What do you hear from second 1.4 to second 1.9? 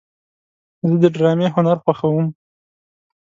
هنر